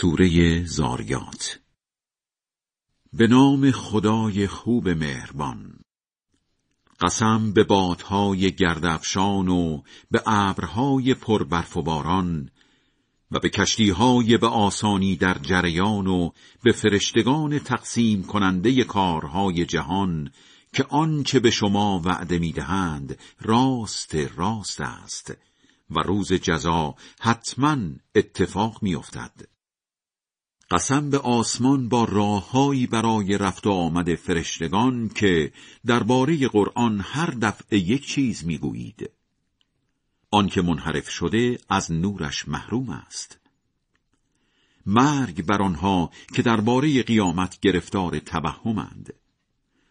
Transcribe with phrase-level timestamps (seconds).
[0.00, 1.58] سوره زاریات.
[3.12, 5.80] به نام خدای خوب مهربان.
[7.00, 12.50] قسم به بادهای گردافشان و به ابرهای پر برف و باران
[13.30, 16.30] و به کشتیهای به آسانی در جریان و
[16.62, 20.30] به فرشتگان تقسیم کننده کارهای جهان
[20.72, 25.36] که آنچه به شما وعده می‌دهند راست راست است
[25.90, 27.78] و روز جزا حتما
[28.14, 29.57] اتفاق میافتد.
[30.70, 35.52] قسم به آسمان با راههایی برای رفت و آمد فرشتگان که
[35.86, 39.10] درباره قرآن هر دفعه یک چیز می‌گویید.
[40.30, 43.38] آنکه منحرف شده از نورش محروم است.
[44.86, 49.14] مرگ بر آنها که درباره قیامت گرفتار توهمند.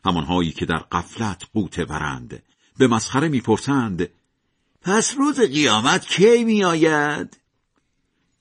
[0.05, 2.44] همانهایی که در قفلت قوته برند
[2.78, 4.09] به مسخره می‌پرسند
[4.81, 7.38] پس روز قیامت کی میآید؟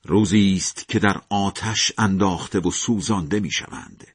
[0.03, 4.07] روزی است که در آتش انداخته و سوزانده می‌شوند.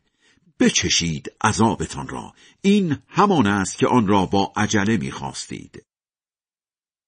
[0.60, 2.34] بچشید عذابتان را.
[2.60, 5.84] این همان است که آن را با عجله می‌خواستید.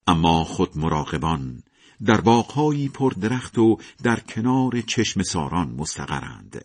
[0.07, 1.63] اما خود مراقبان
[2.05, 6.65] در باغهایی پردرخت و در کنار چشم ساران مستقرند.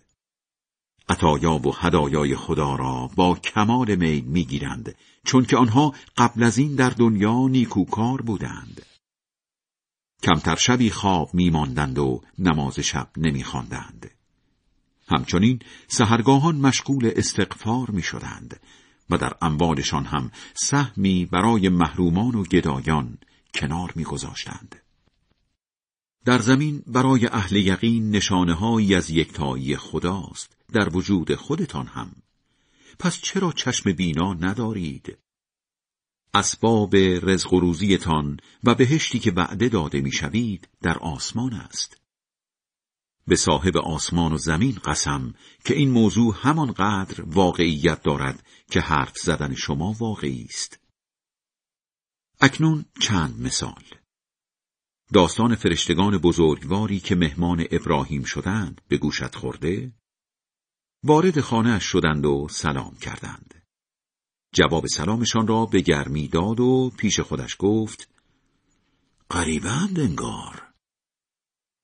[1.10, 4.96] عطایا و هدایای خدا را با کمال میل می‌گیرند
[5.26, 8.86] چون که آنها قبل از این در دنیا نیکوکار بودند.
[10.24, 14.12] کمتر شبی خواب میماندند و نماز شب نمیخواندند.
[15.08, 18.60] همچنین سهرگاهان مشغول استغفار می‌شدند
[19.10, 23.18] و در اموالشان هم سهمی برای محرومان و گدایان
[23.54, 24.76] کنار میگذاشتند.
[26.26, 28.64] در زمین برای اهل یقین نشانه
[28.98, 32.12] از یکتایی خداست در وجود خودتان هم
[33.00, 35.18] پس چرا چشم بینا ندارید
[36.34, 42.02] اسباب رزق و روزیتان و بهشتی که وعده داده می‌شوید در آسمان است.
[43.28, 45.34] به صاحب آسمان و زمین قسم
[45.66, 50.80] که این موضوع همانقدر واقعیت دارد که حرف زدن شما واقعی است.
[52.42, 53.84] اکنون چند مثال.
[55.14, 59.94] داستان فرشتگان بزرگواری که مهمان ابراهیم شدند به گوشت خورده
[61.04, 63.59] وارد خانه شدند و سلام کردند.
[64.54, 68.10] جواب سلامشان را به گرمی داد و پیش خودش گفت
[69.30, 70.68] قریبند انگار.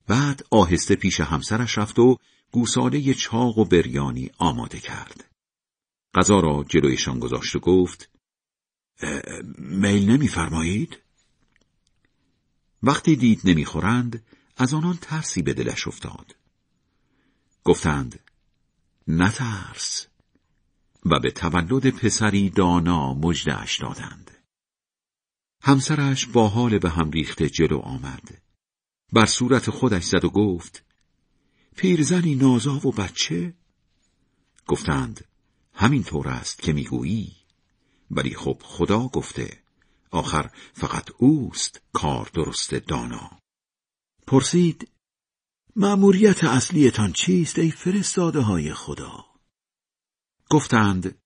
[0.06, 2.16] بعد آهسته پیش همسرش رفت و
[2.50, 5.24] گوساله چاق و بریانی آماده کرد.
[6.14, 8.10] غذا را جلویشان گذاشت و گفت
[9.58, 10.98] میل نمیفرمایید؟
[12.82, 16.36] وقتی دید نمی‌خورند از آنان ترسی به دلش افتاد.
[17.64, 18.20] گفتند
[19.08, 20.06] نترس.
[21.10, 24.30] و به تولد پسری دانا مژدهاش دادند.
[25.62, 28.42] همسرش با حال به هم ریخته جلو آمد.
[29.12, 30.84] بر صورت خودش زد و گفت
[31.76, 33.54] پیرزنی نازا و بچه؟
[34.66, 35.24] گفتند
[35.74, 37.36] همین طور است که می‌گویی
[38.10, 39.62] ولی خب خدا گفته
[40.10, 43.30] آخر فقط اوست کار درست دانا
[44.26, 44.88] پرسید
[45.76, 49.35] مأموریت اصلیتان چیست ای فرستاده های خدا
[50.50, 51.18] گفتند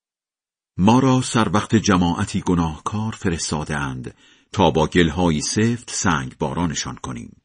[0.77, 4.15] ما را سر وقت جماعتی گناهکار فرستاده اند
[4.53, 7.37] تا با گلهایی سفت سنگ بارانشان کنیم.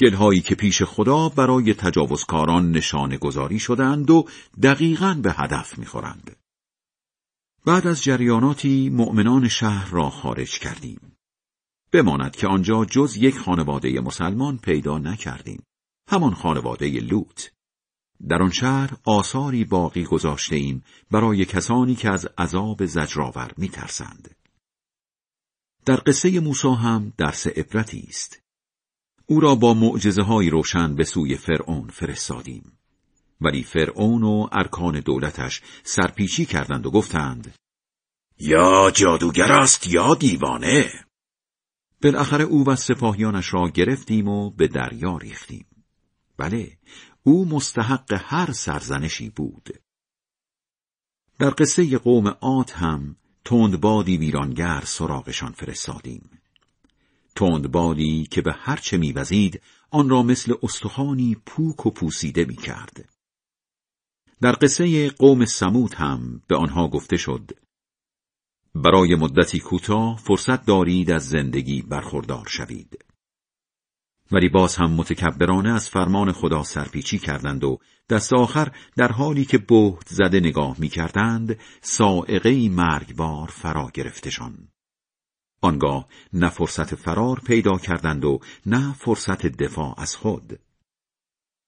[0.00, 4.24] گلهایی که پیش خدا برای تجاوزکاران نشانه گذاری شدند و
[4.62, 6.36] دقیقا به هدف می‌خورند.
[7.66, 11.16] بعد از جریاناتی مؤمنان شهر را خارج کردیم.
[11.92, 15.62] بماند که آنجا جز یک خانواده مسلمان پیدا نکردیم.
[16.08, 17.42] همان خانواده لوط.
[18.28, 24.36] در آن شهر آثاری باقی گذاشته ایم برای کسانی که از عذاب زجرآور میترسند.
[25.86, 28.40] در قصه موسی هم درس عبرتی است.
[29.26, 32.78] او را با معجزه های روشن به سوی فرعون فرستادیم.
[33.40, 37.54] ولی فرعون و ارکان دولتش سرپیچی کردند و گفتند
[38.38, 40.90] یا جادوگر است یا دیوانه
[42.02, 45.66] بالاخره او و سپاهیانش را گرفتیم و به دریا ریختیم
[46.36, 46.78] بله
[47.22, 49.68] او مستحق هر سرزنشی بود.
[51.38, 56.30] در قصه قوم عاد هم تندبادی ویرانگر سراغشان فرستادیم.
[57.36, 59.60] تندبادی که به هر چه میوزید
[59.90, 63.08] آن را مثل استخوانی پوک و پوسیده می کرد.
[64.40, 67.50] در قصه قوم سمود هم به آنها گفته شد
[68.74, 73.03] برای مدتی کوتاه فرصت دارید از زندگی برخوردار شوید.
[74.32, 77.78] ولی باز هم متکبرانه از فرمان خدا سرپیچی کردند و
[78.08, 84.68] دست آخر در حالی که بهت زده نگاه می کردند سائقه مرگبار فرا گرفتشان.
[85.60, 90.58] آنگاه نه فرصت فرار پیدا کردند و نه فرصت دفاع از خود.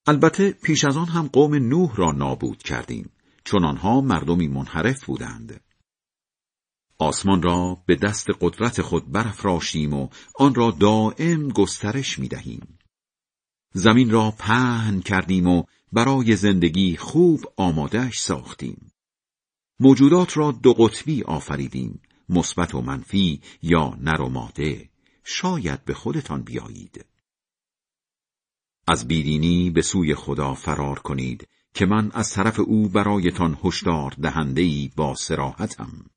[0.06, 3.10] البته پیش از آن هم قوم نوح را نابود کردیم
[3.44, 5.60] چون آنها مردمی منحرف بودند
[6.98, 10.08] آسمان را به دست قدرت خود برافراشتیم و
[10.38, 12.78] آن را دائم گسترش می دهیم.
[13.72, 15.62] زمین را پهن کردیم و
[15.92, 18.92] برای زندگی خوب آمادهش ساختیم.
[19.80, 24.90] موجودات را دو قطبی آفریدیم، مثبت و منفی یا نر و ماده،
[25.24, 27.04] شاید به خودتان بیایید.
[28.88, 34.90] از بیدینی به سوی خدا فرار کنید که من از طرف او برایتان هشدار دهنده‌ای
[34.96, 36.10] با سراحتم.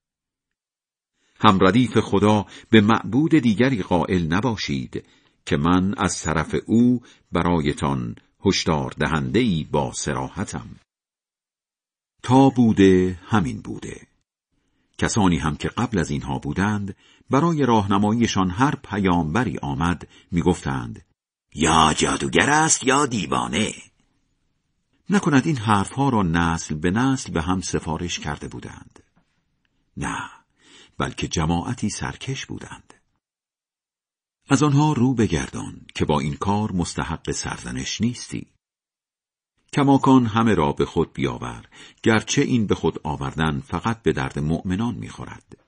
[1.40, 5.06] هم ردیف خدا به معبود دیگری قائل نباشید
[5.46, 7.02] که من از طرف او
[7.32, 8.16] برایتان
[8.46, 10.70] هشدار دهنده ای با سراحتم
[12.24, 14.08] تا بوده همین بوده.
[14.98, 16.96] کسانی هم که قبل از اینها بودند
[17.30, 21.06] برای راهنماییشان هر پیامبری آمد می‌گفتند
[21.56, 23.74] یا جادوگر است یا دیوانه.
[25.10, 29.04] نکند این حرفها را نسل به نسل به هم سفارش کرده بودند.
[29.98, 30.39] نه.
[31.00, 32.94] بلکه جماعتی سرکش بودند.
[34.50, 38.48] از آنها رو بگردان که با این کار مستحق سرزنش نیستی.
[39.74, 41.66] کماکان همه را به خود بیاور
[42.04, 45.66] گرچه این به خود آوردن فقط به درد مؤمنان می‌خورد.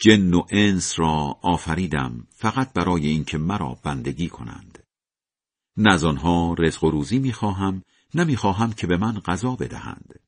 [0.00, 4.84] جن و انس را آفریدم فقط برای اینکه مرا بندگی کنند.
[5.76, 7.82] نه آنها رزق و روزی می‌خواهم
[8.14, 10.20] نمی‌خواهم که به من غذا بدهند.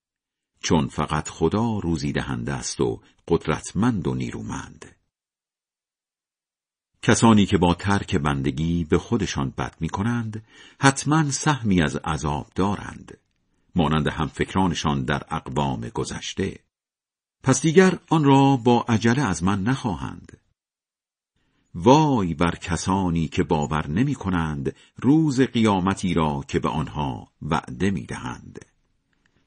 [0.63, 4.97] چون فقط خدا روزی دهنده است و قدرتمند و نیرومند.
[7.03, 10.45] کسانی که با ترک بندگی به خودشان بد می کنند،
[10.81, 13.19] حتما سهمی از عذاب دارند.
[13.75, 16.59] مانند هم فکرانشان در اقوام گذشته.
[17.43, 20.39] پس دیگر آن را با عجله از من نخواهند.
[21.75, 28.07] وای بر کسانی که باور نمی کنند روز قیامتی را که به آنها وعده می
[28.07, 28.72] دهند.